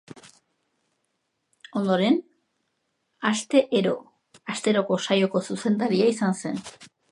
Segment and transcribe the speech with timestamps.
[1.81, 2.17] Ondoren,
[3.31, 3.93] Aste ero
[4.55, 6.61] asteroko saioko zuzendaria izan zen.